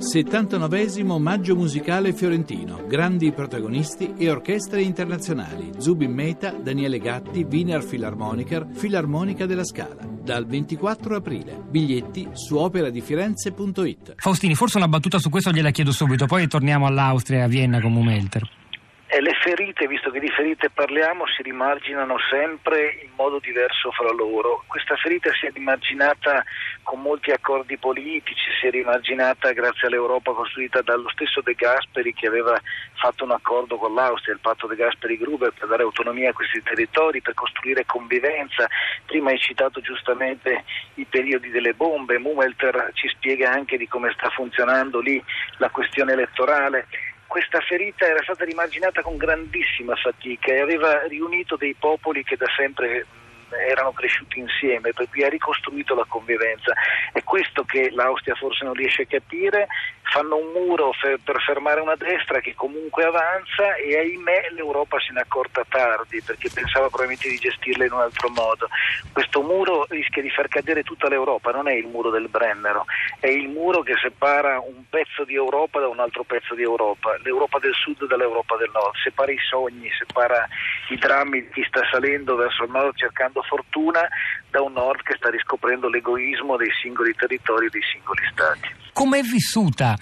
79 0.00 1.04
Maggio 1.18 1.54
musicale 1.54 2.14
fiorentino, 2.14 2.86
grandi 2.86 3.32
protagonisti 3.32 4.14
e 4.16 4.30
orchestre 4.30 4.80
internazionali, 4.80 5.72
Zubin 5.76 6.10
Meta, 6.10 6.52
Daniele 6.52 6.98
Gatti, 6.98 7.46
Wiener 7.48 7.84
Philharmoniker, 7.84 8.66
Filarmonica 8.72 9.44
della 9.44 9.62
Scala, 9.62 9.98
dal 10.00 10.46
24 10.46 11.16
aprile. 11.16 11.60
Biglietti 11.68 12.30
su 12.32 12.56
operadifirenze.it. 12.56 14.14
Faustini, 14.16 14.54
forse 14.54 14.78
una 14.78 14.88
battuta 14.88 15.18
su 15.18 15.28
questo 15.28 15.50
gliela 15.50 15.70
chiedo 15.70 15.92
subito, 15.92 16.24
poi 16.24 16.48
torniamo 16.48 16.86
all'Austria 16.86 17.40
e 17.40 17.42
a 17.42 17.48
Vienna 17.48 17.78
con 17.82 17.92
Mumelter. 17.92 18.58
E 19.12 19.20
le 19.20 19.34
ferite, 19.42 19.88
visto 19.88 20.12
che 20.12 20.20
di 20.20 20.30
ferite 20.30 20.70
parliamo, 20.70 21.24
si 21.26 21.42
rimarginano 21.42 22.14
sempre 22.30 23.00
in 23.02 23.10
modo 23.16 23.40
diverso 23.40 23.90
fra 23.90 24.12
loro. 24.12 24.62
Questa 24.68 24.94
ferita 24.94 25.32
si 25.32 25.46
è 25.46 25.50
rimarginata 25.52 26.44
con 26.90 27.02
molti 27.02 27.30
accordi 27.30 27.76
politici, 27.76 28.50
si 28.60 28.66
è 28.66 28.70
rimarginata 28.70 29.52
grazie 29.52 29.86
all'Europa 29.86 30.32
costruita 30.32 30.82
dallo 30.82 31.08
stesso 31.10 31.40
De 31.40 31.54
Gasperi 31.54 32.12
che 32.12 32.26
aveva 32.26 32.60
fatto 32.94 33.22
un 33.22 33.30
accordo 33.30 33.76
con 33.76 33.94
l'Austria, 33.94 34.34
il 34.34 34.40
patto 34.40 34.66
De 34.66 34.74
Gasperi-Gruber 34.74 35.52
per 35.52 35.68
dare 35.68 35.84
autonomia 35.84 36.30
a 36.30 36.32
questi 36.32 36.60
territori, 36.64 37.22
per 37.22 37.34
costruire 37.34 37.86
convivenza. 37.86 38.66
Prima 39.06 39.30
hai 39.30 39.38
citato 39.38 39.80
giustamente 39.80 40.64
i 40.94 41.04
periodi 41.04 41.50
delle 41.50 41.74
bombe, 41.74 42.18
Mumelter 42.18 42.90
ci 42.94 43.06
spiega 43.06 43.52
anche 43.52 43.76
di 43.76 43.86
come 43.86 44.12
sta 44.18 44.28
funzionando 44.30 44.98
lì 44.98 45.22
la 45.58 45.70
questione 45.70 46.14
elettorale 46.14 46.88
questa 47.28 47.60
ferita 47.60 48.04
era 48.04 48.20
stata 48.24 48.44
rimarginata 48.44 49.02
con 49.02 49.16
grandissima 49.16 49.94
fatica 49.94 50.52
e 50.52 50.58
aveva 50.58 51.06
riunito 51.06 51.54
dei 51.54 51.76
popoli 51.78 52.24
che 52.24 52.36
da 52.36 52.46
sempre 52.56 53.06
erano 53.56 53.92
cresciuti 53.92 54.38
insieme, 54.38 54.92
per 54.92 55.08
cui 55.08 55.24
ha 55.24 55.28
ricostruito 55.28 55.94
la 55.94 56.06
convivenza. 56.08 56.72
È 57.12 57.22
questo 57.22 57.64
che 57.64 57.90
l'Austria 57.90 58.34
forse 58.34 58.64
non 58.64 58.74
riesce 58.74 59.02
a 59.02 59.06
capire, 59.06 59.66
fanno 60.10 60.36
un 60.36 60.50
muro 60.52 60.90
per 61.00 61.40
fermare 61.42 61.80
una 61.80 61.94
destra 61.94 62.40
che 62.40 62.54
comunque 62.54 63.04
avanza 63.04 63.76
e 63.76 63.96
ahimè 63.96 64.50
l'Europa 64.50 64.98
se 64.98 65.12
ne 65.12 65.20
è 65.20 65.22
accorta 65.22 65.64
tardi 65.68 66.20
perché 66.20 66.50
pensava 66.52 66.88
probabilmente 66.88 67.28
di 67.28 67.38
gestirla 67.38 67.84
in 67.84 67.92
un 67.92 68.00
altro 68.00 68.28
modo. 68.28 68.68
Questo 69.12 69.42
muro 69.42 69.86
rischia 69.88 70.22
di 70.22 70.30
far 70.30 70.48
cadere 70.48 70.82
tutta 70.82 71.08
l'Europa, 71.08 71.52
non 71.52 71.68
è 71.68 71.74
il 71.74 71.86
muro 71.86 72.10
del 72.10 72.28
Brennero, 72.28 72.84
è 73.20 73.28
il 73.28 73.48
muro 73.48 73.82
che 73.82 73.94
separa 74.02 74.58
un 74.58 74.84
pezzo 74.88 75.24
di 75.24 75.34
Europa 75.34 75.78
da 75.78 75.88
un 75.88 76.00
altro 76.00 76.24
pezzo 76.24 76.54
di 76.54 76.62
Europa, 76.62 77.16
l'Europa 77.22 77.58
del 77.58 77.74
Sud 77.74 78.06
dall'Europa 78.06 78.56
del 78.56 78.70
Nord, 78.72 78.96
separa 79.02 79.30
i 79.30 79.38
sogni, 79.48 79.88
separa 79.96 80.46
i 80.88 80.96
drammi 80.96 81.42
di 81.42 81.50
chi 81.50 81.64
sta 81.68 81.82
salendo 81.90 82.34
verso 82.34 82.64
il 82.64 82.70
nord 82.70 82.96
cercando 82.96 83.42
fortuna 83.42 84.08
da 84.50 84.60
un 84.60 84.72
nord 84.72 85.02
che 85.02 85.14
sta 85.16 85.30
riscoprendo 85.30 85.88
l'egoismo 85.88 86.56
dei 86.56 86.70
singoli 86.82 87.14
territori 87.14 87.66
e 87.66 87.70
dei 87.70 87.82
singoli 87.92 88.22
stati. 88.32 88.78
Come 88.92 89.20
è 89.20 89.22
vissuta 89.22 89.96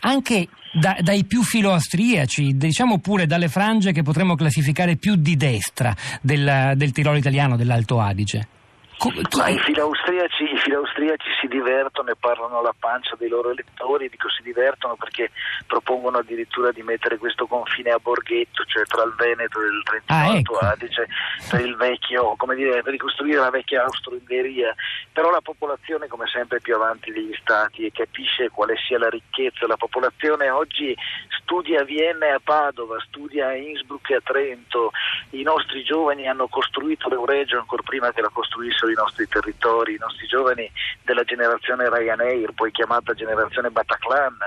anche 0.00 0.48
da, 0.72 0.96
dai 1.00 1.24
più 1.24 1.42
filoaustriaci, 1.42 2.56
diciamo 2.56 2.98
pure 2.98 3.26
dalle 3.26 3.48
frange 3.48 3.92
che 3.92 4.02
potremmo 4.02 4.34
classificare 4.34 4.96
più 4.96 5.14
di 5.16 5.36
destra 5.36 5.94
del, 6.20 6.72
del 6.76 6.92
Tirolo 6.92 7.16
italiano, 7.16 7.56
dell'Alto 7.56 8.00
Adige? 8.00 8.48
Ma 9.36 9.48
i 9.48 9.58
filaustriaci, 9.58 10.44
i 10.44 10.58
filaustriaci 10.58 11.28
si 11.40 11.46
divertono 11.48 12.10
e 12.10 12.16
parlano 12.16 12.58
alla 12.58 12.74
pancia 12.78 13.14
dei 13.18 13.28
loro 13.28 13.50
elettori, 13.50 14.08
dico 14.08 14.30
si 14.30 14.42
divertono 14.42 14.96
perché 14.96 15.30
propongono 15.66 16.18
addirittura 16.18 16.72
di 16.72 16.82
mettere 16.82 17.18
questo 17.18 17.46
confine 17.46 17.90
a 17.90 17.98
Borghetto, 17.98 18.64
cioè 18.64 18.84
tra 18.84 19.02
il 19.02 19.14
Veneto 19.16 19.60
e 19.60 19.66
il 19.66 19.82
Trentino 19.84 20.18
ah, 20.18 20.36
ecco. 20.36 20.58
Adige, 20.58 21.06
per 21.50 21.60
il 21.60 21.76
vecchio, 21.76 22.34
come 22.36 22.54
dire, 22.54 22.82
per 22.82 22.92
ricostruire 22.92 23.40
la 23.40 23.50
vecchia 23.50 23.84
Austro-Ungheria. 23.84 24.74
Però 25.12 25.30
la 25.30 25.40
popolazione 25.42 26.08
come 26.08 26.26
sempre 26.26 26.58
è 26.58 26.60
più 26.60 26.74
avanti 26.74 27.12
degli 27.12 27.34
stati 27.40 27.84
e 27.84 27.92
capisce 27.92 28.50
quale 28.50 28.74
sia 28.86 28.98
la 28.98 29.08
ricchezza. 29.08 29.66
La 29.66 29.76
popolazione 29.76 30.48
oggi 30.50 30.96
studia 31.40 31.82
a 31.82 31.84
Vienna 31.84 32.26
e 32.26 32.30
a 32.30 32.40
Padova, 32.42 32.98
studia 33.06 33.48
a 33.48 33.54
Innsbruck 33.54 34.10
e 34.10 34.14
a 34.16 34.20
Trento. 34.22 34.90
I 35.30 35.42
nostri 35.42 35.84
giovani 35.84 36.26
hanno 36.26 36.48
costruito 36.48 37.08
l'Euregio 37.08 37.58
ancora 37.58 37.82
prima 37.82 38.12
che 38.12 38.22
la 38.22 38.30
costruissero 38.32 38.90
i 38.94 38.96
nostri 38.96 39.28
territori, 39.28 39.94
i 39.94 39.98
nostri 39.98 40.26
giovani 40.26 40.70
della 41.02 41.24
generazione 41.24 41.88
Ryanair, 41.88 42.52
poi 42.54 42.70
chiamata 42.70 43.12
generazione 43.12 43.70
Bataclan, 43.70 44.38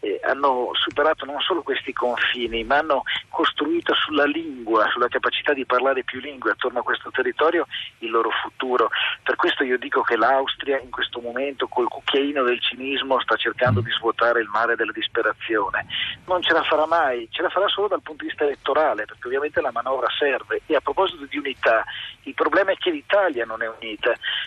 eh, 0.00 0.20
hanno 0.24 0.70
superato 0.72 1.24
non 1.24 1.40
solo 1.40 1.62
questi 1.62 1.92
confini, 1.92 2.64
ma 2.64 2.78
hanno 2.78 3.02
costruito 3.28 3.94
sulla 3.94 4.24
lingua, 4.24 4.88
sulla 4.90 5.08
capacità 5.08 5.52
di 5.52 5.66
parlare 5.66 6.04
più 6.04 6.20
lingue 6.20 6.52
attorno 6.52 6.80
a 6.80 6.82
questo 6.82 7.10
territorio 7.10 7.66
il 7.98 8.10
loro 8.10 8.30
futuro. 8.30 8.88
Per 9.22 9.36
questo 9.36 9.64
io 9.64 9.78
dico 9.78 10.02
che 10.02 10.16
l'Austria 10.16 10.78
in 10.78 10.90
questo 10.90 11.20
momento 11.20 11.68
col 11.68 11.88
cucchiaino 11.88 12.42
del 12.42 12.60
cinismo 12.60 13.20
sta 13.20 13.36
cercando 13.36 13.80
di 13.80 13.90
svuotare 13.90 14.40
il 14.40 14.48
mare 14.48 14.76
della 14.76 14.92
disperazione. 14.92 15.86
Non 16.26 16.42
ce 16.42 16.52
la 16.52 16.62
farà 16.62 16.86
mai, 16.86 17.28
ce 17.30 17.42
la 17.42 17.50
farà 17.50 17.68
solo 17.68 17.88
dal 17.88 18.02
punto 18.02 18.22
di 18.22 18.28
vista 18.28 18.44
elettorale, 18.44 19.04
perché 19.04 19.26
ovviamente 19.26 19.60
la 19.60 19.72
manovra 19.72 20.06
serve. 20.18 20.62
E 20.66 20.74
a 20.76 20.80
proposito 20.80 21.26
di 21.26 21.38
unità, 21.38 21.84
il 22.22 22.34
problema 22.34 22.72
è 22.72 22.76
che 22.76 22.90
l'Italia 22.90 23.44
non 23.44 23.62
è 23.62 23.68
unita, 23.68 23.95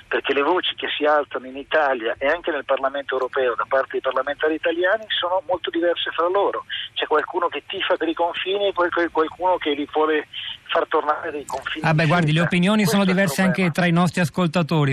perché 0.08 0.34
le 0.34 0.42
voci 0.42 0.74
che 0.76 0.88
si 0.96 1.06
alzano 1.06 1.46
in 1.46 1.58
Italia 1.58 2.16
e 2.18 2.28
anche 2.28 2.52
nel 2.52 2.66
Parlamento 2.66 3.14
europeo 3.14 3.56
da 3.56 3.66
parte 3.68 3.92
dei 3.94 4.02
parlamentari 4.02 4.56
italiani 4.56 5.06
sono 5.08 5.42
molto 5.48 5.70
diverse 5.70 6.12
fra 6.12 6.28
loro. 6.28 6.66
C'è 6.94 7.06
qualcuno 7.06 7.48
che 7.48 7.64
tifa 7.68 7.96
per 7.96 8.08
i 8.08 8.14
confini 8.14 8.68
e 8.68 8.74
poi 8.74 8.90
qualcuno 9.12 9.58
che 9.58 9.72
li 9.72 9.88
vuole 9.92 10.28
far 10.70 10.88
tornare 10.88 11.32
dei 11.32 11.46
confini. 11.46 11.86
Ah 11.86 11.94
beh, 11.94 12.06
guardi, 12.06 12.32
le 12.32 12.42
opinioni 12.42 12.86
sono 12.86 13.04
diverse 13.04 13.42
anche 13.42 13.72
tra 13.72 13.86
i 13.86 13.92
nostri 13.92 14.22
ascoltatori. 14.22 14.88